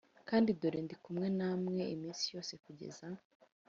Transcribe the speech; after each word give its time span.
Kandi 0.29 0.49
dore 0.59 0.79
ndi 0.85 0.95
kumwe 1.03 1.27
namwe 1.39 1.81
iminsi 1.95 2.23
yose 2.35 2.53
kugeza 2.63 3.07